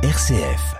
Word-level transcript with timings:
RCF. 0.00 0.76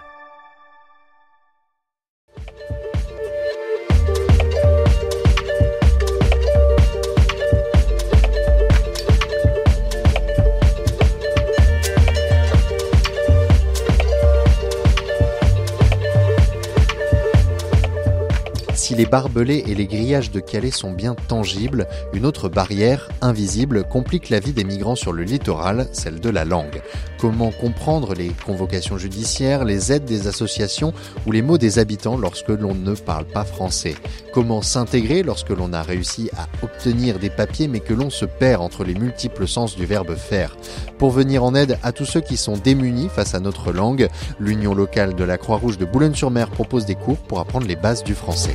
Si 18.74 18.94
les 18.94 19.04
barbelés 19.04 19.64
et 19.66 19.74
les 19.74 19.86
grillages 19.86 20.30
de 20.30 20.38
Calais 20.38 20.70
sont 20.70 20.92
bien 20.92 21.16
tangibles, 21.26 21.88
une 22.14 22.24
autre 22.24 22.48
barrière, 22.48 23.10
invisible, 23.20 23.82
complique 23.82 24.30
la 24.30 24.38
vie 24.38 24.52
des 24.52 24.64
migrants 24.64 24.94
sur 24.94 25.12
le 25.12 25.24
littoral, 25.24 25.88
celle 25.92 26.20
de 26.20 26.30
la 26.30 26.44
langue. 26.44 26.80
Comment 27.18 27.50
comprendre 27.50 28.14
les 28.14 28.28
convocations 28.28 28.96
judiciaires, 28.96 29.64
les 29.64 29.92
aides 29.92 30.04
des 30.04 30.28
associations 30.28 30.92
ou 31.26 31.32
les 31.32 31.42
mots 31.42 31.58
des 31.58 31.80
habitants 31.80 32.16
lorsque 32.16 32.48
l'on 32.48 32.74
ne 32.74 32.94
parle 32.94 33.24
pas 33.24 33.44
français 33.44 33.96
Comment 34.32 34.62
s'intégrer 34.62 35.24
lorsque 35.24 35.50
l'on 35.50 35.72
a 35.72 35.82
réussi 35.82 36.30
à 36.36 36.46
obtenir 36.64 37.18
des 37.18 37.30
papiers 37.30 37.66
mais 37.66 37.80
que 37.80 37.92
l'on 37.92 38.10
se 38.10 38.24
perd 38.24 38.62
entre 38.62 38.84
les 38.84 38.94
multiples 38.94 39.48
sens 39.48 39.74
du 39.74 39.84
verbe 39.84 40.14
faire 40.14 40.56
Pour 40.98 41.10
venir 41.10 41.42
en 41.42 41.56
aide 41.56 41.78
à 41.82 41.90
tous 41.90 42.06
ceux 42.06 42.20
qui 42.20 42.36
sont 42.36 42.56
démunis 42.56 43.08
face 43.08 43.34
à 43.34 43.40
notre 43.40 43.72
langue, 43.72 44.08
l'Union 44.38 44.74
locale 44.74 45.14
de 45.14 45.24
la 45.24 45.38
Croix-Rouge 45.38 45.78
de 45.78 45.84
Boulogne-sur-Mer 45.84 46.50
propose 46.50 46.86
des 46.86 46.94
cours 46.94 47.18
pour 47.18 47.40
apprendre 47.40 47.66
les 47.66 47.76
bases 47.76 48.04
du 48.04 48.14
français. 48.14 48.54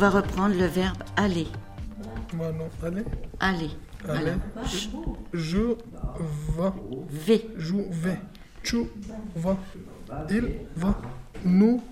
Va 0.00 0.08
reprendre 0.08 0.54
le 0.54 0.64
verbe 0.64 0.96
aller. 1.14 1.46
Manon, 2.34 2.68
allez, 2.82 3.04
Aller. 3.38 3.70
allez. 4.08 4.32
Voilà. 4.32 4.32
Je 5.34 5.58
va, 6.56 6.74
V. 7.10 7.46
je 7.58 7.74
vais. 7.90 8.18
Tu 8.62 8.78
vas, 9.36 9.58
il 10.30 10.44
va. 10.74 10.98
Nous, 11.44 11.82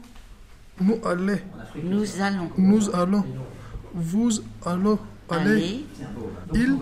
nous 0.81 0.99
allons, 1.05 1.39
Nous 1.83 2.21
allons 2.23 2.51
nous 2.57 2.95
allons. 2.97 3.25
Vous 3.95 4.31
allons 4.65 4.99
aller. 5.29 5.51
aller. 5.51 5.87
Ils 6.55 6.77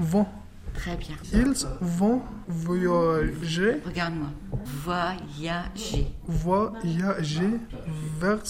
vont, 0.00 0.26
Très 0.74 0.96
bien. 0.96 1.14
ils 1.32 1.54
vont 1.80 2.22
voyager, 2.48 3.76
Regarde-moi. 3.86 4.30
Voyager. 4.84 6.08
voyager 6.26 7.50
vers 8.18 8.42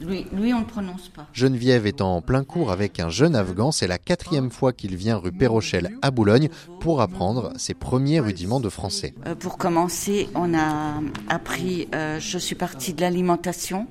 Lui, 0.00 0.26
lui, 0.32 0.54
on 0.54 0.60
ne 0.60 0.64
prononce 0.64 1.08
pas. 1.08 1.26
Geneviève 1.32 1.86
est 1.86 2.00
en 2.00 2.22
plein 2.22 2.44
cours 2.44 2.70
avec 2.70 3.00
un 3.00 3.08
jeune 3.08 3.34
Afghan. 3.34 3.72
C'est 3.72 3.86
la 3.86 3.98
quatrième 3.98 4.50
fois 4.50 4.72
qu'il 4.72 4.96
vient 4.96 5.16
rue 5.16 5.32
Pérochel 5.32 5.90
à 6.02 6.10
Boulogne 6.10 6.48
pour 6.80 7.00
apprendre 7.00 7.52
ses 7.56 7.74
premiers 7.74 8.20
rudiments 8.20 8.60
de 8.60 8.68
français. 8.68 9.14
Euh, 9.26 9.34
pour 9.34 9.58
commencer, 9.58 10.28
on 10.34 10.54
a 10.54 11.00
appris. 11.28 11.88
euh, 11.94 12.20
je 12.20 12.38
suis 12.38 12.54
partie 12.54 12.94
de 12.94 13.00
l'alimentation 13.00 13.86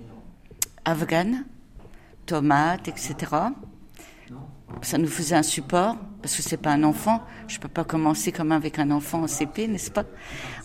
afghane, 0.85 1.45
tomates, 2.25 2.87
etc. 2.87 3.15
Ça 4.81 4.97
nous 4.97 5.07
faisait 5.07 5.35
un 5.35 5.43
support 5.43 5.97
parce 6.27 6.35
que 6.35 6.43
c'est 6.43 6.57
pas 6.57 6.71
un 6.71 6.83
enfant. 6.83 7.21
Je 7.47 7.57
peux 7.57 7.69
pas 7.69 7.85
commencer 7.85 8.33
comme 8.33 8.51
avec 8.51 8.79
un 8.79 8.91
enfant 8.91 9.23
en 9.23 9.27
CP, 9.27 9.69
n'est-ce 9.69 9.89
pas? 9.89 10.03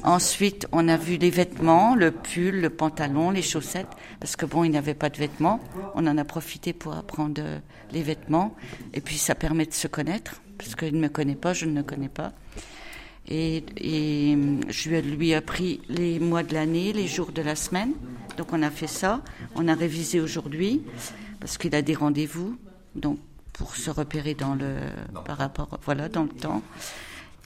Ensuite, 0.03 0.67
on 0.73 0.89
a 0.89 0.97
vu 0.97 1.19
les 1.19 1.31
vêtements, 1.31 1.95
le 1.95 2.11
pull, 2.11 2.61
le 2.61 2.69
pantalon, 2.69 3.31
les 3.31 3.43
chaussettes, 3.43 3.87
parce 4.19 4.35
que 4.35 4.45
bon, 4.45 4.65
il 4.65 4.71
n'avait 4.73 4.95
pas 4.95 5.09
de 5.09 5.19
vêtements. 5.19 5.61
On 5.95 6.05
en 6.09 6.19
a 6.19 6.25
profité 6.25 6.73
pour 6.73 6.95
apprendre 6.97 7.41
euh, 7.41 7.61
les 7.93 8.03
vêtements, 8.03 8.57
et 8.93 9.01
puis 9.01 9.19
ça 9.19 9.37
permet 9.37 9.65
de 9.67 9.73
se 9.73 9.87
connaître, 9.87 10.43
parce 10.59 10.75
qu'il 10.75 10.97
ne 10.97 11.01
me 11.01 11.09
connaît 11.09 11.37
pas, 11.37 11.53
je 11.53 11.67
ne 11.67 11.77
le 11.77 11.85
connais 11.85 12.09
pas. 12.09 12.33
Et, 13.29 13.63
et 13.77 14.37
je 14.69 14.89
lui 14.89 14.97
ai- 14.97 15.03
lui 15.03 15.29
ai 15.31 15.35
appris 15.37 15.81
les 15.89 16.19
mois 16.19 16.43
de 16.43 16.55
l'année, 16.55 16.93
les 16.93 17.07
jours 17.07 17.31
de 17.31 17.41
la 17.41 17.55
semaine. 17.55 17.93
Donc 18.37 18.53
on 18.53 18.63
a 18.65 18.71
fait 18.71 18.89
ça. 18.89 19.23
On 19.55 19.69
a 19.69 19.75
révisé 19.77 20.19
aujourd'hui 20.21 20.83
parce 21.39 21.57
qu'il 21.57 21.73
a 21.77 21.83
des 21.83 21.95
rendez-vous. 21.95 22.57
Donc 22.97 23.21
pour 23.53 23.77
se 23.77 23.91
repérer 23.91 24.35
dans 24.35 24.55
le 24.55 24.77
par 25.25 25.39
rapport 25.39 25.79
voilà 25.85 26.09
dans 26.09 26.25
le 26.25 26.29
temps. 26.29 26.63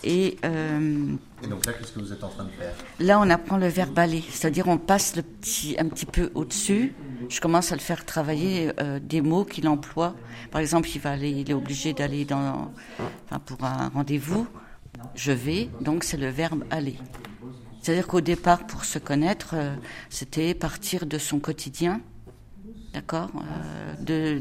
Et 0.05 0.37
euh, 0.45 1.15
Et 1.43 1.47
donc 1.47 1.65
là, 1.65 1.73
qu'est-ce 1.73 1.93
que 1.93 2.01
vous 2.01 2.13
êtes 2.13 2.23
en 2.23 2.29
train 2.29 2.45
de 2.45 2.51
faire? 2.51 2.75
Là, 3.01 3.19
on 3.19 3.29
apprend 3.31 3.57
le 3.57 3.69
verbe 3.69 3.99
aller, 3.99 4.23
c'est-à-dire 4.31 4.69
on 4.69 4.79
passe 4.79 5.17
le 5.17 5.23
petit, 5.23 5.75
un 5.79 5.87
petit 5.87 6.07
peu 6.07 6.31
au-dessus. 6.35 6.95
Je 7.29 7.41
commence 7.41 7.73
à 7.73 7.77
le 7.77 7.81
faire 7.81 8.05
travailler 8.05 8.73
euh, 8.79 9.01
des 9.01 9.23
mots 9.23 9.45
qu'il 9.45 9.67
emploie. 9.69 10.15
Par 10.51 10.61
exemple, 10.61 10.89
il 10.95 11.01
va 11.01 11.13
aller, 11.13 11.31
il 11.31 11.51
est 11.51 11.55
obligé 11.55 11.93
d'aller 11.95 12.25
dans, 12.25 12.71
enfin, 13.25 13.41
pour 13.41 13.65
un 13.65 13.89
rendez-vous. 13.89 14.47
Je 15.15 15.33
vais, 15.33 15.71
donc 15.81 16.05
c'est 16.05 16.19
le 16.19 16.29
verbe 16.29 16.65
aller. 16.71 16.97
C'est-à-dire 17.81 18.07
qu'au 18.07 18.21
départ, 18.21 18.67
pour 18.67 18.85
se 18.85 18.99
connaître, 18.99 19.55
euh, 19.55 19.75
c'était 20.11 20.55
partir 20.55 21.07
de 21.07 21.19
son 21.19 21.39
quotidien. 21.39 22.01
D'accord 22.97 23.29
euh, 24.09 24.39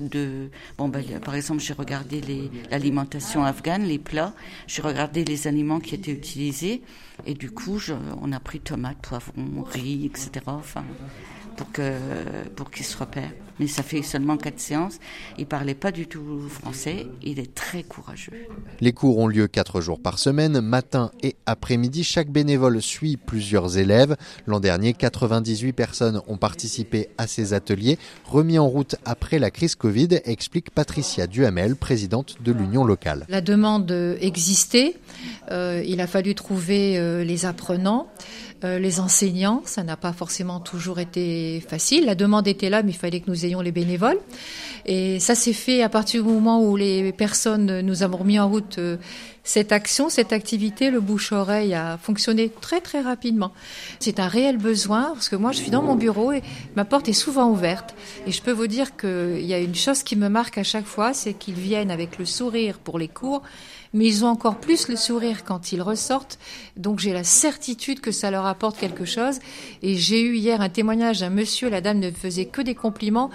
ben, 0.79 1.19
Par 1.19 1.35
exemple, 1.35 1.59
j'ai 1.59 1.73
regardé 1.73 2.21
l'alimentation 2.71 3.43
afghane, 3.43 3.83
les 3.83 3.99
plats, 3.99 4.33
j'ai 4.65 4.81
regardé 4.81 5.25
les 5.25 5.47
aliments 5.47 5.81
qui 5.81 5.93
étaient 5.93 6.13
utilisés, 6.13 6.81
et 7.25 7.33
du 7.33 7.51
coup, 7.51 7.77
on 8.21 8.31
a 8.31 8.39
pris 8.39 8.61
tomates, 8.61 8.99
poivrons, 9.01 9.61
riz, 9.63 10.05
etc. 10.05 10.45
Pour 11.57 11.71
que 11.73 11.97
pour 12.55 12.71
qu'il 12.71 12.85
se 12.85 12.97
repère. 12.97 13.31
Mais 13.59 13.67
ça 13.67 13.83
fait 13.83 14.01
seulement 14.01 14.35
quatre 14.35 14.59
séances. 14.59 14.99
Il 15.37 15.45
parlait 15.45 15.75
pas 15.75 15.91
du 15.91 16.07
tout 16.07 16.49
français. 16.49 17.07
Il 17.23 17.39
est 17.39 17.55
très 17.55 17.83
courageux. 17.83 18.47
Les 18.81 18.91
cours 18.91 19.17
ont 19.19 19.27
lieu 19.27 19.47
quatre 19.47 19.79
jours 19.79 20.01
par 20.01 20.19
semaine, 20.19 20.59
matin 20.59 21.11
et 21.23 21.35
après-midi. 21.45 22.03
Chaque 22.03 22.29
bénévole 22.29 22.81
suit 22.81 23.15
plusieurs 23.15 23.77
élèves. 23.77 24.17
L'an 24.45 24.59
dernier, 24.59 24.93
98 24.93 25.71
personnes 25.71 26.21
ont 26.27 26.35
participé 26.35 27.07
à 27.17 27.27
ces 27.27 27.53
ateliers, 27.53 27.97
en 28.53 28.67
route 28.67 28.95
après 29.05 29.39
la 29.39 29.51
crise 29.51 29.75
Covid, 29.75 30.09
explique 30.25 30.69
Patricia 30.69 31.27
Duhamel, 31.27 31.75
présidente 31.75 32.37
de 32.43 32.51
l'Union 32.51 32.83
locale. 32.83 33.25
La 33.29 33.41
demande 33.41 33.91
existait. 34.21 34.95
Euh, 35.51 35.83
il 35.85 36.01
a 36.01 36.07
fallu 36.07 36.35
trouver 36.35 36.97
euh, 36.97 37.23
les 37.23 37.45
apprenants, 37.45 38.07
euh, 38.63 38.79
les 38.79 38.99
enseignants. 38.99 39.61
Ça 39.65 39.83
n'a 39.83 39.97
pas 39.97 40.13
forcément 40.13 40.59
toujours 40.59 40.99
été 40.99 41.63
facile. 41.67 42.05
La 42.05 42.15
demande 42.15 42.47
était 42.47 42.69
là, 42.69 42.83
mais 42.83 42.91
il 42.91 42.97
fallait 42.97 43.19
que 43.19 43.29
nous 43.29 43.45
ayons 43.45 43.61
les 43.61 43.71
bénévoles. 43.71 44.19
Et 44.85 45.19
ça 45.19 45.35
s'est 45.35 45.53
fait 45.53 45.81
à 45.81 45.89
partir 45.89 46.23
du 46.23 46.29
moment 46.29 46.63
où 46.63 46.75
les 46.75 47.11
personnes, 47.11 47.81
nous 47.81 48.03
avons 48.03 48.17
remis 48.17 48.39
en 48.39 48.49
route 48.49 48.79
cette 49.45 49.71
action, 49.71 50.09
cette 50.09 50.33
activité. 50.33 50.91
Le 50.91 50.99
bouche-oreille 50.99 51.73
a 51.73 51.97
fonctionné 51.97 52.49
très 52.49 52.81
très 52.81 52.99
rapidement. 52.99 53.53
C'est 53.99 54.19
un 54.19 54.27
réel 54.27 54.57
besoin 54.57 55.11
parce 55.13 55.29
que 55.29 55.37
moi 55.37 55.53
je 55.53 55.59
suis 55.59 55.71
dans 55.71 55.83
mon 55.83 55.95
bureau 55.95 56.33
et 56.33 56.41
ma 56.75 56.83
porte 56.83 57.07
est 57.07 57.13
souvent 57.13 57.49
ouverte. 57.49 57.95
Et 58.27 58.33
je 58.33 58.41
peux 58.41 58.51
vous 58.51 58.67
dire 58.67 58.97
qu'il 58.97 59.45
y 59.45 59.53
a 59.53 59.59
une 59.59 59.75
chose 59.75 60.03
qui 60.03 60.17
me 60.17 60.27
marque 60.27 60.57
à 60.57 60.63
chaque 60.63 60.85
fois, 60.85 61.13
c'est 61.13 61.33
qu'ils 61.33 61.55
viennent 61.55 61.91
avec 61.91 62.17
le 62.17 62.25
sourire 62.25 62.79
pour 62.79 62.99
les 62.99 63.07
cours 63.07 63.43
mais 63.95 64.05
ils 64.05 64.25
ont 64.25 64.27
encore 64.27 64.57
plus 64.57 64.89
le 64.89 64.97
sourire 64.97 65.45
quand 65.45 65.71
ils 65.71 65.81
ressortent. 65.81 66.37
Donc 66.75 66.99
j'ai 66.99 67.13
la 67.13 67.23
certitude 67.23 68.01
que 68.01 68.11
ça 68.11 68.29
leur 68.29 68.45
apporte 68.45 68.77
quelque 68.77 69.05
chose. 69.05 69.39
Et 69.81 69.95
j'ai 69.95 70.21
eu 70.21 70.35
hier 70.35 70.59
un 70.59 70.67
témoignage 70.67 71.21
d'un 71.21 71.29
monsieur, 71.29 71.69
la 71.69 71.79
dame 71.79 71.99
ne 71.99 72.11
faisait 72.11 72.45
que 72.45 72.61
des 72.61 72.75
compliments. 72.75 73.31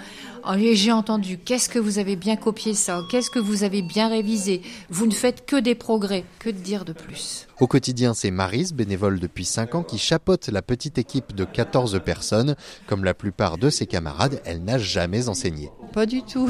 Et 0.55 0.75
j'ai 0.75 0.91
entendu, 0.91 1.39
qu'est-ce 1.39 1.67
que 1.67 1.79
vous 1.79 1.97
avez 1.97 2.15
bien 2.15 2.35
copié 2.35 2.75
ça? 2.75 3.01
Qu'est-ce 3.09 3.31
que 3.31 3.39
vous 3.39 3.63
avez 3.63 3.81
bien 3.81 4.07
révisé? 4.07 4.61
Vous 4.89 5.07
ne 5.07 5.11
faites 5.11 5.45
que 5.47 5.55
des 5.55 5.75
progrès. 5.75 6.25
Que 6.39 6.49
de 6.49 6.57
dire 6.57 6.85
de 6.85 6.93
plus? 6.93 7.47
Au 7.59 7.65
quotidien, 7.67 8.13
c'est 8.13 8.31
Marise, 8.31 8.73
bénévole 8.73 9.19
depuis 9.19 9.45
5 9.45 9.75
ans, 9.75 9.83
qui 9.83 9.97
chapeaute 9.97 10.49
la 10.49 10.61
petite 10.61 10.99
équipe 10.99 11.35
de 11.35 11.43
14 11.43 11.99
personnes. 12.05 12.55
Comme 12.85 13.03
la 13.03 13.15
plupart 13.15 13.57
de 13.57 13.71
ses 13.71 13.87
camarades, 13.87 14.41
elle 14.45 14.63
n'a 14.63 14.77
jamais 14.77 15.27
enseigné. 15.27 15.71
Pas 15.91 16.05
du 16.05 16.21
tout. 16.21 16.49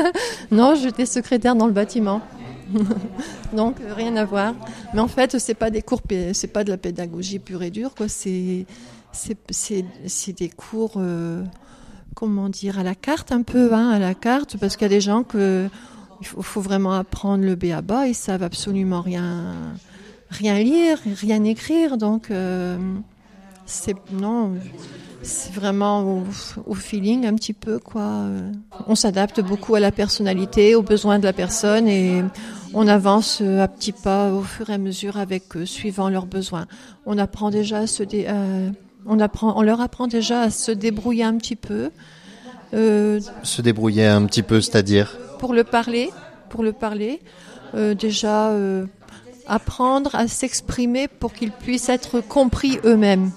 non, 0.52 0.76
j'étais 0.76 1.06
secrétaire 1.06 1.56
dans 1.56 1.66
le 1.66 1.72
bâtiment. 1.72 2.22
Donc 3.52 3.76
rien 3.96 4.16
à 4.16 4.24
voir. 4.24 4.54
Mais 4.94 5.00
en 5.00 5.08
fait, 5.08 5.38
c'est 5.38 5.54
pas 5.54 5.70
des 5.70 5.82
cours, 5.82 6.02
c'est 6.32 6.52
pas 6.52 6.64
de 6.64 6.70
la 6.70 6.76
pédagogie 6.76 7.38
pure 7.38 7.62
et 7.62 7.70
dure, 7.70 7.94
quoi. 7.94 8.08
C'est 8.08 8.66
c'est 9.12 10.32
des 10.32 10.48
cours, 10.48 10.94
euh, 10.96 11.42
comment 12.14 12.48
dire, 12.48 12.78
à 12.78 12.82
la 12.82 12.94
carte 12.94 13.32
un 13.32 13.42
peu, 13.42 13.72
hein, 13.72 13.90
à 13.90 13.98
la 13.98 14.14
carte, 14.14 14.56
parce 14.58 14.76
qu'il 14.76 14.84
y 14.84 14.90
a 14.90 14.94
des 14.94 15.00
gens 15.00 15.22
que 15.22 15.68
il 16.20 16.26
faut, 16.26 16.60
vraiment 16.60 16.94
apprendre 16.94 17.44
le 17.44 17.54
b 17.54 17.66
à 17.66 17.80
bas, 17.80 18.08
ils 18.08 18.14
savent 18.14 18.42
absolument 18.42 19.00
rien 19.00 19.54
rien 20.30 20.58
lire, 20.58 20.98
rien 21.20 21.44
écrire, 21.44 21.96
donc 21.96 22.30
euh, 22.30 22.76
c'est 23.66 23.96
non. 24.12 24.52
C'est 25.22 25.52
vraiment 25.52 26.02
au, 26.02 26.24
au 26.66 26.74
feeling 26.74 27.26
un 27.26 27.34
petit 27.34 27.52
peu 27.52 27.80
quoi. 27.80 28.22
On 28.86 28.94
s'adapte 28.94 29.40
beaucoup 29.40 29.74
à 29.74 29.80
la 29.80 29.90
personnalité, 29.90 30.74
aux 30.76 30.82
besoins 30.82 31.18
de 31.18 31.24
la 31.24 31.32
personne 31.32 31.88
et 31.88 32.22
on 32.74 32.86
avance 32.88 33.40
euh, 33.42 33.62
à 33.62 33.68
petits 33.68 33.92
pas 33.92 34.30
au 34.32 34.42
fur 34.42 34.70
et 34.70 34.74
à 34.74 34.78
mesure 34.78 35.16
avec 35.16 35.56
eux, 35.56 35.66
suivant 35.66 36.08
leurs 36.08 36.26
besoins. 36.26 36.66
On 37.06 37.18
apprend 37.18 37.50
déjà 37.50 37.78
à 37.78 37.86
se, 37.86 38.02
dé- 38.02 38.26
à- 38.26 38.34
On, 39.06 39.20
apprend, 39.20 39.54
on 39.56 39.62
leur 39.62 39.80
apprend 39.80 40.06
déjà 40.06 40.42
à 40.42 40.50
se 40.50 40.70
débrouiller 40.72 41.24
un 41.24 41.36
petit 41.38 41.56
peu. 41.56 41.90
Euh, 42.74 43.20
se 43.42 43.62
débrouiller 43.62 44.06
un 44.06 44.24
petit 44.26 44.42
peu, 44.42 44.60
c'est-à-dire 44.60 45.16
Pour 45.38 45.54
le 45.54 45.64
parler, 45.64 46.10
pour 46.50 46.62
le 46.62 46.72
parler. 46.72 47.20
Euh, 47.74 47.94
déjà, 47.94 48.48
euh, 48.50 48.84
apprendre 49.46 50.14
à 50.14 50.28
s'exprimer 50.28 51.08
pour 51.08 51.32
qu'ils 51.32 51.52
puissent 51.52 51.88
être 51.88 52.20
compris 52.20 52.78
eux-mêmes 52.84 53.30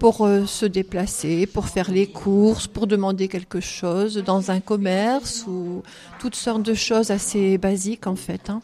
pour 0.00 0.24
euh, 0.24 0.46
se 0.46 0.64
déplacer, 0.64 1.46
pour 1.46 1.66
faire 1.66 1.90
les 1.90 2.06
courses, 2.06 2.66
pour 2.66 2.86
demander 2.86 3.28
quelque 3.28 3.60
chose 3.60 4.16
dans 4.16 4.50
un 4.50 4.58
commerce 4.58 5.44
ou 5.46 5.82
toutes 6.18 6.34
sortes 6.34 6.62
de 6.62 6.72
choses 6.74 7.10
assez 7.10 7.58
basiques 7.58 8.06
en 8.06 8.16
fait. 8.16 8.48
Hein. 8.48 8.62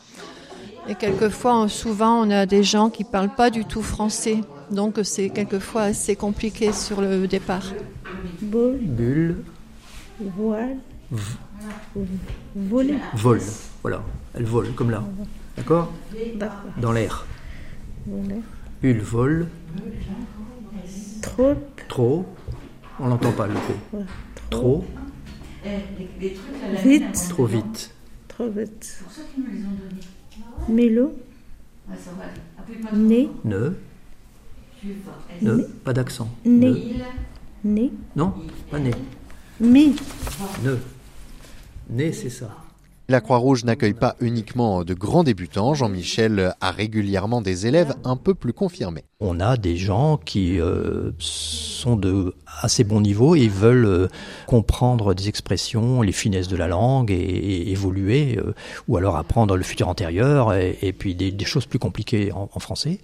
Et 0.88 0.94
quelquefois, 0.94 1.68
souvent, 1.68 2.26
on 2.26 2.30
a 2.30 2.46
des 2.46 2.62
gens 2.62 2.88
qui 2.88 3.04
parlent 3.04 3.34
pas 3.34 3.50
du 3.50 3.66
tout 3.66 3.82
français, 3.82 4.38
donc 4.70 4.98
c'est 5.02 5.28
quelquefois 5.28 5.82
assez 5.82 6.16
compliqué 6.16 6.72
sur 6.72 7.02
le 7.02 7.28
départ. 7.28 7.66
Boule. 8.40 8.78
Bulle. 8.80 9.36
Voile. 10.18 10.76
Voler. 12.54 12.98
Vol. 13.14 13.40
Voilà. 13.82 14.02
Elle 14.34 14.44
vole, 14.44 14.72
comme 14.72 14.90
là. 14.90 15.02
D'accord? 15.56 15.92
Dans 16.80 16.92
l'air. 16.92 17.26
Bulle, 18.80 19.00
vol. 19.02 19.48
Trop. 21.36 21.54
Trop. 21.88 22.26
On 22.98 23.08
l'entend 23.08 23.32
pas 23.32 23.46
le 23.46 23.52
P. 23.52 23.60
Ouais. 23.92 24.04
Trop. 24.48 24.84
Vite. 26.82 27.28
Trop 27.28 27.44
vite. 27.44 27.94
Trop 28.26 28.48
vite. 28.48 29.04
Mélo. 30.66 31.12
Né. 32.94 33.28
Ne. 33.44 33.74
Ne. 35.42 35.56
Pas 35.84 35.92
d'accent. 35.92 36.30
Né. 36.46 36.70
Ne. 37.64 37.70
Né. 37.70 37.92
Non, 38.14 38.32
pas 38.70 38.78
né. 38.78 38.92
Mais. 39.60 39.92
Ne. 40.64 40.78
Né, 41.90 42.12
c'est 42.12 42.30
ça. 42.30 42.56
La 43.08 43.20
Croix-Rouge 43.20 43.64
n'accueille 43.64 43.94
pas 43.94 44.16
uniquement 44.20 44.82
de 44.82 44.92
grands 44.92 45.22
débutants. 45.22 45.74
Jean-Michel 45.74 46.54
a 46.60 46.70
régulièrement 46.72 47.40
des 47.40 47.68
élèves 47.68 47.94
un 48.02 48.16
peu 48.16 48.34
plus 48.34 48.52
confirmés. 48.52 49.04
On 49.20 49.38
a 49.38 49.56
des 49.56 49.76
gens 49.76 50.16
qui 50.16 50.60
euh, 50.60 51.12
sont 51.20 51.94
de 51.94 52.34
assez 52.62 52.84
bon 52.84 53.00
niveau 53.00 53.34
et 53.34 53.48
veulent 53.48 53.86
euh, 53.86 54.08
comprendre 54.46 55.14
des 55.14 55.28
expressions, 55.28 56.02
les 56.02 56.12
finesses 56.12 56.48
de 56.48 56.56
la 56.56 56.66
langue 56.66 57.10
et, 57.10 57.14
et 57.14 57.70
évoluer, 57.70 58.38
euh, 58.38 58.54
ou 58.88 58.96
alors 58.96 59.16
apprendre 59.16 59.56
le 59.56 59.62
futur 59.62 59.88
antérieur 59.88 60.54
et, 60.54 60.78
et 60.82 60.92
puis 60.92 61.14
des, 61.14 61.30
des, 61.30 61.44
choses 61.44 61.66
plus 61.66 61.78
compliquées 61.78 62.32
en, 62.32 62.48
en, 62.52 62.60
français. 62.60 63.00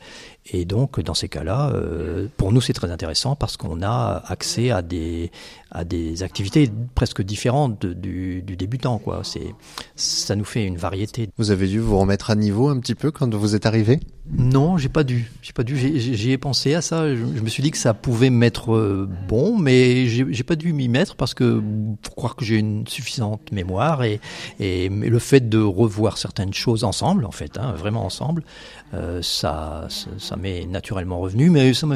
Et 0.47 0.65
donc, 0.65 1.01
dans 1.01 1.15
ces 1.15 1.29
cas-là, 1.29 1.71
euh, 1.75 2.27
pour 2.37 2.53
nous, 2.53 2.61
c'est 2.61 2.73
très 2.73 2.91
intéressant 2.91 3.37
parce 3.37 3.57
qu'on 3.57 3.83
a 3.83 4.23
accès 4.27 4.71
à 4.71 4.83
des, 4.83 5.31
à 5.71 5.85
des 5.85 6.23
activités 6.23 6.71
presque 6.95 7.23
différentes 7.23 7.87
du, 7.87 8.43
du, 8.43 8.57
débutant. 8.57 8.99
Quoi. 8.99 9.21
C'est, 9.23 9.55
ça 10.03 10.37
nous 10.37 10.45
fait 10.45 10.65
une 10.65 10.77
variété. 10.77 11.29
Vous 11.39 11.51
avez 11.51 11.67
dû 11.67 11.79
vous 11.79 11.99
remettre 11.99 12.31
à 12.31 12.35
niveau 12.35 12.69
un 12.69 12.79
petit 12.79 12.95
peu 12.95 13.11
quand 13.11 13.33
vous 13.35 13.55
êtes 13.55 13.67
arrivé? 13.67 14.01
Non, 14.31 14.79
j'ai 14.79 14.89
pas 14.89 15.05
dû. 15.05 15.31
J'ai 15.43 15.53
pas 15.53 15.65
dû. 15.65 15.77
J'y 15.77 16.31
ai 16.31 16.39
pensé 16.39 16.75
à 16.75 16.81
ça. 16.83 17.09
Je, 17.09 17.17
je, 17.17 17.43
me 17.43 17.49
suis 17.49 17.63
dit 17.63 17.71
que 17.71 17.79
ça 17.79 17.93
pouvait 17.93 18.31
m'être 18.31 19.09
bon, 19.29 19.59
mais 19.59 20.07
j'ai 20.07 20.45
pas 20.45 20.57
dû 20.57 20.73
m'y 20.73 20.89
mettre 20.89 21.17
parce 21.17 21.35
que 21.35 21.61
faut 22.03 22.15
croire 22.15 22.37
que 22.37 22.45
j'ai 22.45 22.57
une 22.57 22.87
suffisante 22.87 23.53
mémoire 23.53 24.05
et, 24.05 24.21
et 24.61 24.89
le 24.89 25.19
fait 25.19 25.49
de 25.49 25.59
revoir 25.59 26.19
certaines 26.19 26.55
choses 26.55 26.85
ensemble, 26.85 27.25
en 27.25 27.31
fait, 27.31 27.59
hein, 27.59 27.73
vraiment 27.73 28.05
ensemble, 28.05 28.45
euh, 28.95 29.23
ça, 29.23 29.87
ça, 29.89 30.11
ça 30.19 30.37
m'est 30.37 30.67
naturellement 30.67 31.19
revenu, 31.19 31.49
mais 31.51 31.73
ça 31.73 31.87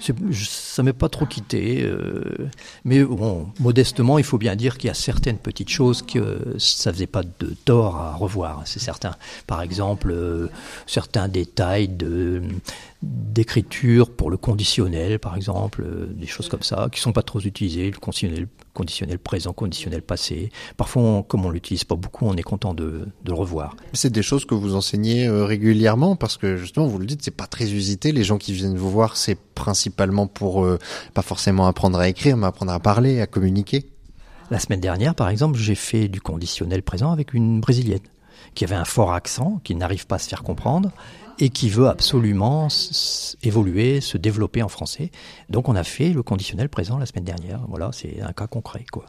ça 0.00 0.82
m'est 0.82 0.92
pas 0.92 1.08
trop 1.08 1.26
quitté. 1.26 1.82
Euh, 1.82 2.48
mais 2.84 3.04
bon, 3.04 3.48
modestement, 3.60 4.18
il 4.18 4.24
faut 4.24 4.38
bien 4.38 4.56
dire 4.56 4.78
qu'il 4.78 4.88
y 4.88 4.90
a 4.90 4.94
certaines 4.94 5.38
petites 5.38 5.68
choses 5.68 6.02
que 6.02 6.54
ça 6.58 6.92
faisait 6.92 7.06
pas 7.06 7.22
de 7.22 7.47
tort 7.64 7.96
à 7.96 8.14
revoir, 8.14 8.62
c'est 8.64 8.80
certain. 8.80 9.14
Par 9.46 9.62
exemple, 9.62 10.10
euh, 10.10 10.48
certains 10.86 11.28
détails 11.28 11.88
de 11.88 12.42
d'écriture 13.00 14.10
pour 14.10 14.28
le 14.28 14.36
conditionnel, 14.36 15.20
par 15.20 15.36
exemple, 15.36 15.84
euh, 15.86 16.06
des 16.06 16.26
choses 16.26 16.48
comme 16.48 16.64
ça, 16.64 16.88
qui 16.90 17.00
sont 17.00 17.12
pas 17.12 17.22
trop 17.22 17.38
utilisées, 17.38 17.92
le 17.92 17.98
conditionnel, 17.98 19.18
présent, 19.20 19.52
conditionnel 19.52 20.02
passé. 20.02 20.50
Parfois, 20.76 21.24
comme 21.28 21.46
on 21.46 21.50
l'utilise 21.50 21.84
pas 21.84 21.94
beaucoup, 21.94 22.26
on 22.26 22.34
est 22.34 22.42
content 22.42 22.74
de, 22.74 23.06
de 23.24 23.30
le 23.30 23.34
revoir. 23.34 23.76
C'est 23.92 24.10
des 24.12 24.22
choses 24.22 24.44
que 24.44 24.54
vous 24.54 24.74
enseignez 24.74 25.28
euh, 25.28 25.44
régulièrement 25.44 26.16
parce 26.16 26.36
que 26.36 26.56
justement, 26.56 26.88
vous 26.88 26.98
le 26.98 27.06
dites, 27.06 27.22
c'est 27.22 27.30
pas 27.30 27.46
très 27.46 27.72
usité. 27.72 28.10
Les 28.10 28.24
gens 28.24 28.36
qui 28.36 28.52
viennent 28.52 28.76
vous 28.76 28.90
voir, 28.90 29.16
c'est 29.16 29.38
principalement 29.54 30.26
pour 30.26 30.66
pas 31.14 31.22
forcément 31.22 31.68
apprendre 31.68 31.98
à 31.98 32.08
écrire, 32.08 32.36
mais 32.36 32.46
apprendre 32.46 32.72
à 32.72 32.80
parler, 32.80 33.20
à 33.20 33.28
communiquer. 33.28 33.86
La 34.50 34.58
semaine 34.58 34.80
dernière, 34.80 35.14
par 35.14 35.28
exemple, 35.28 35.58
j'ai 35.58 35.74
fait 35.74 36.08
du 36.08 36.22
conditionnel 36.22 36.82
présent 36.82 37.12
avec 37.12 37.34
une 37.34 37.60
brésilienne 37.60 38.00
qui 38.54 38.64
avait 38.64 38.76
un 38.76 38.86
fort 38.86 39.12
accent, 39.12 39.60
qui 39.62 39.74
n'arrive 39.74 40.06
pas 40.06 40.16
à 40.16 40.18
se 40.18 40.28
faire 40.28 40.42
comprendre 40.42 40.90
et 41.38 41.50
qui 41.50 41.68
veut 41.68 41.86
absolument 41.86 42.68
évoluer, 43.42 44.00
se 44.00 44.16
développer 44.16 44.62
en 44.62 44.68
français. 44.68 45.10
Donc 45.50 45.68
on 45.68 45.76
a 45.76 45.84
fait 45.84 46.14
le 46.14 46.22
conditionnel 46.22 46.70
présent 46.70 46.96
la 46.96 47.04
semaine 47.04 47.24
dernière. 47.24 47.60
Voilà, 47.68 47.90
c'est 47.92 48.22
un 48.22 48.32
cas 48.32 48.46
concret, 48.46 48.86
quoi. 48.90 49.04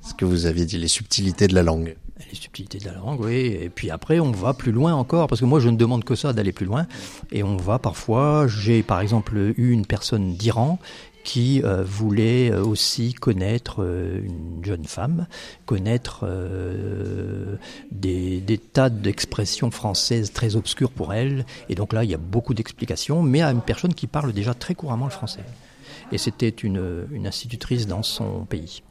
Ce 0.00 0.14
que 0.14 0.24
vous 0.24 0.46
aviez 0.46 0.64
dit, 0.64 0.78
les 0.78 0.88
subtilités 0.88 1.46
de 1.46 1.54
la 1.54 1.62
langue. 1.62 1.96
Les 2.30 2.34
subtilités 2.34 2.78
de 2.78 2.86
la 2.86 2.94
langue, 2.94 3.20
oui. 3.20 3.56
Et 3.60 3.68
puis 3.68 3.90
après, 3.90 4.18
on 4.18 4.32
va 4.32 4.54
plus 4.54 4.72
loin 4.72 4.94
encore, 4.94 5.26
parce 5.26 5.40
que 5.40 5.46
moi, 5.46 5.60
je 5.60 5.68
ne 5.68 5.76
demande 5.76 6.04
que 6.04 6.14
ça, 6.14 6.32
d'aller 6.32 6.52
plus 6.52 6.66
loin. 6.66 6.86
Et 7.32 7.42
on 7.42 7.56
va 7.56 7.78
parfois, 7.78 8.46
j'ai 8.48 8.82
par 8.82 9.00
exemple 9.00 9.36
eu 9.36 9.70
une 9.70 9.86
personne 9.86 10.34
d'Iran 10.34 10.78
qui 11.24 11.62
euh, 11.64 11.82
voulait 11.82 12.52
aussi 12.52 13.14
connaître 13.14 13.82
euh, 13.82 14.20
une 14.22 14.64
jeune 14.64 14.84
femme, 14.84 15.26
connaître 15.66 16.20
euh, 16.22 17.56
des, 17.90 18.40
des, 18.40 18.58
tas 18.58 18.90
d'expressions 18.90 19.70
françaises 19.70 20.32
très 20.32 20.54
obscures 20.54 20.90
pour 20.90 21.14
elle. 21.14 21.46
Et 21.68 21.74
donc 21.74 21.92
là, 21.94 22.04
il 22.04 22.10
y 22.10 22.14
a 22.14 22.18
beaucoup 22.18 22.54
d'explications, 22.54 23.22
mais 23.22 23.40
à 23.40 23.50
une 23.50 23.62
personne 23.62 23.94
qui 23.94 24.06
parle 24.06 24.32
déjà 24.32 24.54
très 24.54 24.74
couramment 24.74 25.06
le 25.06 25.10
français. 25.10 25.44
Et 26.12 26.18
c'était 26.18 26.50
une, 26.50 27.06
une 27.10 27.26
institutrice 27.26 27.86
dans 27.86 28.02
son 28.02 28.44
pays. 28.44 28.82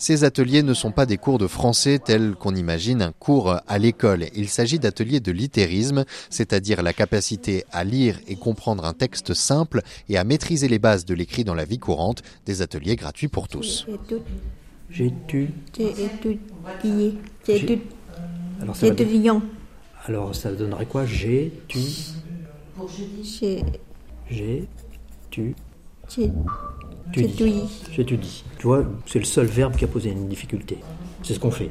Ces 0.00 0.24
ateliers 0.24 0.62
ne 0.62 0.72
sont 0.72 0.92
pas 0.92 1.04
des 1.04 1.18
cours 1.18 1.36
de 1.36 1.46
français 1.46 1.98
tels 1.98 2.34
qu'on 2.34 2.54
imagine 2.54 3.02
un 3.02 3.12
cours 3.12 3.56
à 3.68 3.78
l'école. 3.78 4.28
Il 4.34 4.48
s'agit 4.48 4.78
d'ateliers 4.78 5.20
de 5.20 5.30
littérisme, 5.30 6.06
c'est-à-dire 6.30 6.82
la 6.82 6.94
capacité 6.94 7.64
à 7.70 7.84
lire 7.84 8.18
et 8.26 8.36
comprendre 8.36 8.86
un 8.86 8.94
texte 8.94 9.34
simple 9.34 9.82
et 10.08 10.16
à 10.16 10.24
maîtriser 10.24 10.68
les 10.68 10.78
bases 10.78 11.04
de 11.04 11.12
l'écrit 11.12 11.44
dans 11.44 11.54
la 11.54 11.66
vie 11.66 11.78
courante, 11.78 12.22
des 12.46 12.62
ateliers 12.62 12.96
gratuits 12.96 13.28
pour 13.28 13.46
tous. 13.46 13.86
J'ai 14.88 15.12
tu. 15.28 15.50
J'ai 15.76 15.90
étudié. 15.90 17.18
J'ai 17.46 17.82
alors, 18.62 18.76
ça. 18.76 18.86
Alors 20.06 20.34
ça 20.34 20.52
donnerait 20.52 20.86
quoi? 20.86 21.04
J'ai, 21.04 21.52
tu. 21.68 21.78
J'ai. 23.22 23.62
J'ai, 24.30 24.66
tu. 25.30 25.54
J'ai. 26.08 26.32
J'étudie. 27.12 27.62
J'étudie. 27.92 28.44
Tu 28.58 28.66
vois, 28.66 28.84
c'est 29.06 29.18
le 29.18 29.24
seul 29.24 29.46
verbe 29.46 29.76
qui 29.76 29.84
a 29.84 29.88
posé 29.88 30.10
une 30.10 30.28
difficulté. 30.28 30.78
C'est 31.22 31.34
ce 31.34 31.40
qu'on 31.40 31.50
fait. 31.50 31.70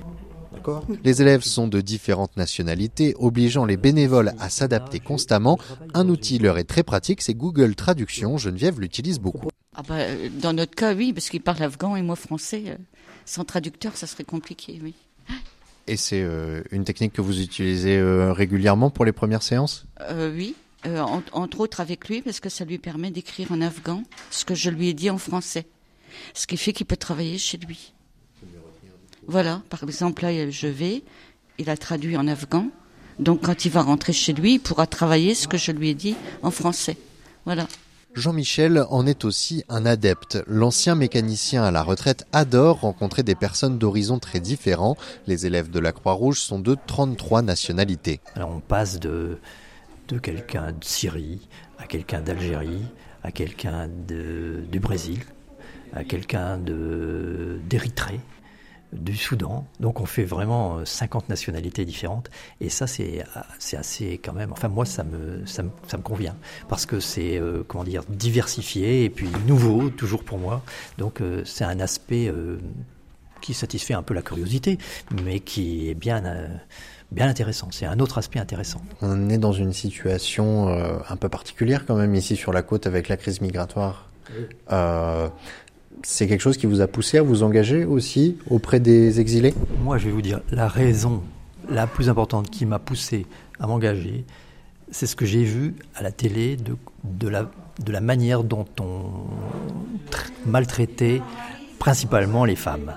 D'accord? 0.53 0.85
Les 1.03 1.21
élèves 1.21 1.41
sont 1.41 1.67
de 1.67 1.81
différentes 1.81 2.35
nationalités, 2.35 3.15
obligeant 3.17 3.65
les 3.65 3.77
bénévoles 3.77 4.33
à 4.39 4.49
s'adapter 4.49 4.99
constamment. 4.99 5.57
Un 5.93 6.09
outil 6.09 6.39
leur 6.39 6.57
est 6.57 6.65
très 6.65 6.83
pratique, 6.83 7.21
c'est 7.21 7.33
Google 7.33 7.75
Traduction. 7.75 8.37
Geneviève 8.37 8.79
l'utilise 8.79 9.19
beaucoup. 9.19 9.49
Ah 9.75 9.83
bah, 9.87 9.97
dans 10.41 10.53
notre 10.53 10.75
cas, 10.75 10.93
oui, 10.93 11.13
parce 11.13 11.29
qu'il 11.29 11.41
parle 11.41 11.63
afghan 11.63 11.95
et 11.95 12.01
moi 12.01 12.15
français. 12.15 12.77
Sans 13.25 13.45
traducteur, 13.45 13.95
ça 13.95 14.07
serait 14.07 14.23
compliqué, 14.25 14.79
oui. 14.83 14.93
Et 15.87 15.97
c'est 15.97 16.21
euh, 16.21 16.61
une 16.71 16.83
technique 16.83 17.13
que 17.13 17.21
vous 17.21 17.41
utilisez 17.41 17.97
euh, 17.97 18.31
régulièrement 18.33 18.89
pour 18.89 19.05
les 19.05 19.11
premières 19.11 19.41
séances? 19.41 19.85
Euh, 20.01 20.31
Oui, 20.35 20.55
euh, 20.85 20.99
en, 20.99 21.21
entre 21.33 21.59
autres 21.59 21.81
avec 21.81 22.07
lui, 22.07 22.21
parce 22.21 22.39
que 22.39 22.49
ça 22.49 22.65
lui 22.65 22.77
permet 22.77 23.11
d'écrire 23.11 23.51
en 23.51 23.61
afghan 23.61 24.03
ce 24.31 24.45
que 24.45 24.55
je 24.55 24.69
lui 24.69 24.89
ai 24.89 24.93
dit 24.93 25.09
en 25.09 25.17
français. 25.17 25.65
Ce 26.33 26.47
qui 26.47 26.57
fait 26.57 26.73
qu'il 26.73 26.85
peut 26.85 26.97
travailler 26.97 27.37
chez 27.37 27.57
lui. 27.57 27.93
Voilà, 29.27 29.61
par 29.69 29.83
exemple, 29.83 30.23
là, 30.23 30.49
je 30.49 30.67
vais, 30.67 31.03
il 31.59 31.69
a 31.69 31.77
traduit 31.77 32.17
en 32.17 32.27
afghan, 32.27 32.69
donc 33.19 33.41
quand 33.41 33.65
il 33.65 33.71
va 33.71 33.81
rentrer 33.81 34.13
chez 34.13 34.33
lui, 34.33 34.53
il 34.55 34.59
pourra 34.59 34.87
travailler 34.87 35.35
ce 35.35 35.47
que 35.47 35.57
je 35.57 35.71
lui 35.71 35.89
ai 35.89 35.93
dit 35.93 36.15
en 36.41 36.51
français. 36.51 36.97
Voilà. 37.45 37.67
Jean-Michel 38.15 38.83
en 38.89 39.05
est 39.05 39.23
aussi 39.23 39.63
un 39.69 39.85
adepte. 39.85 40.39
L'ancien 40.47 40.95
mécanicien 40.95 41.63
à 41.63 41.69
la 41.69 41.83
retraite 41.83 42.25
adore 42.33 42.81
rencontrer 42.81 43.21
des 43.21 43.35
personnes 43.35 43.77
d'horizons 43.77 44.19
très 44.19 44.39
différents. 44.39 44.97
Les 45.27 45.45
élèves 45.45 45.69
de 45.69 45.79
la 45.79 45.91
Croix-Rouge 45.91 46.39
sont 46.39 46.59
de 46.59 46.75
33 46.87 47.43
nationalités. 47.43 48.19
Alors 48.35 48.49
on 48.49 48.61
passe 48.61 48.99
de 48.99 49.37
de 50.09 50.17
quelqu'un 50.19 50.71
de 50.71 50.83
Syrie, 50.83 51.47
à 51.77 51.85
quelqu'un 51.85 52.21
d'Algérie, 52.21 52.83
à 53.23 53.31
quelqu'un 53.31 53.87
du 53.87 54.79
Brésil, 54.79 55.19
à 55.93 56.03
quelqu'un 56.03 56.57
d'Érythrée, 56.57 58.19
du 58.91 59.15
Soudan. 59.15 59.67
Donc 59.79 59.99
on 60.01 60.05
fait 60.05 60.23
vraiment 60.23 60.83
50 60.83 61.29
nationalités 61.29 61.85
différentes. 61.85 62.29
Et 62.59 62.69
ça, 62.69 62.87
c'est 62.87 63.23
assez 63.73 64.13
quand 64.23 64.33
même. 64.33 64.51
Enfin, 64.51 64.67
moi, 64.67 64.85
ça 64.85 65.03
me, 65.03 65.45
ça 65.45 65.63
me, 65.63 65.69
ça 65.87 65.97
me 65.97 66.03
convient. 66.03 66.35
Parce 66.67 66.85
que 66.85 66.99
c'est, 66.99 67.39
comment 67.67 67.83
dire, 67.83 68.03
diversifié 68.09 69.03
et 69.03 69.09
puis 69.09 69.29
nouveau, 69.47 69.89
toujours 69.89 70.23
pour 70.23 70.39
moi. 70.39 70.63
Donc 70.97 71.21
c'est 71.45 71.65
un 71.65 71.79
aspect 71.79 72.31
qui 73.41 73.53
satisfait 73.53 73.93
un 73.93 74.03
peu 74.03 74.13
la 74.13 74.21
curiosité, 74.21 74.77
mais 75.23 75.39
qui 75.39 75.89
est 75.89 75.95
bien, 75.95 76.25
euh, 76.25 76.47
bien 77.11 77.27
intéressant. 77.27 77.69
C'est 77.71 77.85
un 77.85 77.99
autre 77.99 78.17
aspect 78.17 78.39
intéressant. 78.39 78.81
On 79.01 79.29
est 79.29 79.37
dans 79.37 79.51
une 79.51 79.73
situation 79.73 80.69
euh, 80.69 80.97
un 81.09 81.15
peu 81.15 81.29
particulière 81.29 81.85
quand 81.85 81.95
même 81.95 82.15
ici 82.15 82.35
sur 82.35 82.53
la 82.53 82.61
côte 82.61 82.87
avec 82.87 83.09
la 83.09 83.17
crise 83.17 83.41
migratoire. 83.41 84.09
Euh, 84.71 85.27
c'est 86.03 86.27
quelque 86.27 86.41
chose 86.41 86.57
qui 86.57 86.67
vous 86.67 86.81
a 86.81 86.87
poussé 86.87 87.17
à 87.17 87.23
vous 87.23 87.43
engager 87.43 87.83
aussi 87.83 88.37
auprès 88.49 88.79
des 88.79 89.19
exilés? 89.19 89.53
Moi, 89.83 89.97
je 89.97 90.05
vais 90.05 90.11
vous 90.11 90.21
dire, 90.21 90.41
la 90.51 90.67
raison 90.67 91.23
la 91.69 91.87
plus 91.87 92.09
importante 92.09 92.49
qui 92.49 92.65
m'a 92.65 92.79
poussé 92.79 93.25
à 93.59 93.67
m'engager, 93.67 94.25
c'est 94.91 95.07
ce 95.07 95.15
que 95.15 95.25
j'ai 95.25 95.43
vu 95.43 95.75
à 95.95 96.03
la 96.03 96.11
télé 96.11 96.57
de, 96.57 96.75
de, 97.03 97.27
la, 97.27 97.49
de 97.83 97.91
la 97.91 98.01
manière 98.01 98.43
dont 98.43 98.65
on 98.79 99.01
maltraitait 100.45 101.21
principalement 101.79 102.45
les 102.45 102.55
femmes 102.55 102.93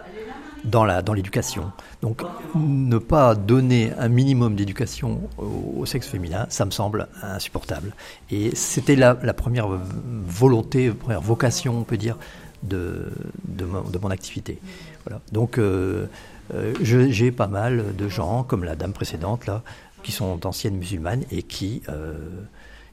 dans 0.64 0.84
la 0.84 1.02
dans 1.02 1.12
l'éducation. 1.12 1.72
Donc 2.00 2.22
ne 2.54 2.98
pas 2.98 3.34
donner 3.34 3.92
un 3.98 4.08
minimum 4.08 4.54
d'éducation 4.54 5.28
au, 5.38 5.84
sexe 5.86 6.08
féminin, 6.08 6.46
ça 6.48 6.64
me 6.64 6.70
semble 6.70 7.08
insupportable. 7.22 7.94
Et 8.30 8.54
c'était 8.54 8.96
la, 8.96 9.16
la, 9.22 9.34
première 9.34 9.68
volonté, 9.68 10.90
première 10.90 11.20
vocation, 11.20 11.78
on 11.78 11.84
peut 11.84 11.96
dire, 11.96 12.16
de, 12.62 13.12
de, 13.46 13.64
mon, 13.64 14.10
activité. 14.10 14.58
Voilà. 15.04 15.20
Donc 15.32 15.58
euh, 15.58 16.06
euh, 16.54 16.74
j'ai 16.80 17.32
pas 17.32 17.48
mal 17.48 17.96
de 17.96 18.08
gens, 18.08 18.44
comme 18.44 18.64
la 18.64 18.76
dame 18.76 18.92
précédente 18.92 19.46
là, 19.46 19.62
qui 20.02 20.12
sont 20.12 20.36
d'anciennes 20.36 20.76
musulmanes 20.76 21.24
et 21.30 21.42
qui 21.42 21.82
euh, 21.88 22.14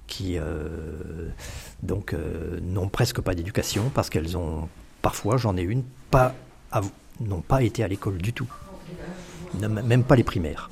qui 0.07 0.37
donc 1.83 2.15
n'ont 2.63 2.89
presque 2.89 3.21
pas 3.21 3.35
d'éducation 3.35 3.91
parce 3.93 4.09
qu'elles 4.09 4.35
ont 4.37 4.67
parfois, 5.01 5.37
j'en 5.37 5.55
ai 5.57 5.61
une, 5.61 5.83
pas 6.11 6.33
à, 6.71 6.81
n'ont 7.21 7.41
pas 7.41 7.63
été 7.63 7.83
à 7.83 7.87
l'école 7.87 8.17
du 8.17 8.33
tout, 8.33 8.49
même 9.59 10.03
pas 10.03 10.15
les 10.15 10.23
primaires. 10.23 10.69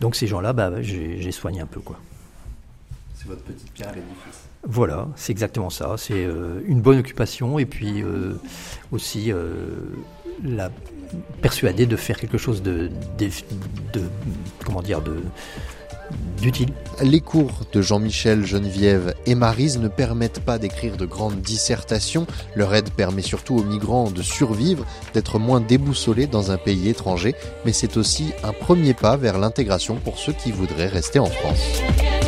Donc 0.00 0.16
ces 0.16 0.26
gens-là, 0.26 0.52
bah, 0.52 0.82
j'ai 0.82 1.32
soigné 1.32 1.60
un 1.60 1.66
peu. 1.66 1.80
quoi. 1.80 1.98
C'est 3.14 3.28
votre 3.28 3.42
petite 3.42 3.70
pierre 3.72 3.90
à 3.90 3.92
l'édifice. 3.92 4.48
Voilà, 4.64 5.08
c'est 5.16 5.32
exactement 5.32 5.70
ça. 5.70 5.96
C'est 5.96 6.24
euh, 6.24 6.60
une 6.66 6.80
bonne 6.80 6.98
occupation 6.98 7.58
et 7.58 7.66
puis 7.66 8.02
euh, 8.02 8.34
aussi 8.92 9.32
euh, 9.32 9.54
la 10.44 10.70
persuader 11.40 11.86
de 11.86 11.96
faire 11.96 12.18
quelque 12.18 12.38
chose 12.38 12.62
de, 12.62 12.90
de, 13.18 13.28
de 13.92 14.02
comment 14.64 14.82
dire 14.82 15.00
de 15.02 15.16
d'utile. 16.40 16.70
Les 17.02 17.20
cours 17.20 17.60
de 17.72 17.80
Jean-Michel, 17.80 18.44
Geneviève 18.44 19.14
et 19.26 19.34
Marise 19.34 19.78
ne 19.78 19.88
permettent 19.88 20.40
pas 20.40 20.58
d'écrire 20.58 20.96
de 20.96 21.06
grandes 21.06 21.40
dissertations. 21.40 22.26
Leur 22.54 22.74
aide 22.74 22.90
permet 22.90 23.22
surtout 23.22 23.56
aux 23.56 23.64
migrants 23.64 24.10
de 24.10 24.22
survivre, 24.22 24.84
d'être 25.14 25.38
moins 25.38 25.60
déboussolés 25.60 26.26
dans 26.26 26.50
un 26.50 26.58
pays 26.58 26.88
étranger, 26.88 27.34
mais 27.64 27.72
c'est 27.72 27.96
aussi 27.96 28.32
un 28.44 28.52
premier 28.52 28.94
pas 28.94 29.16
vers 29.16 29.38
l'intégration 29.38 29.96
pour 29.96 30.18
ceux 30.18 30.32
qui 30.32 30.52
voudraient 30.52 30.88
rester 30.88 31.18
en 31.18 31.26
France. 31.26 32.21